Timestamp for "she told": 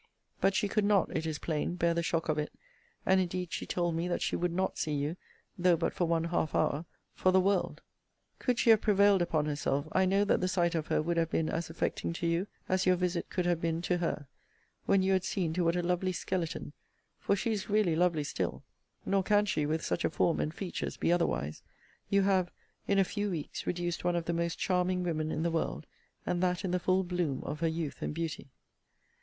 3.53-3.93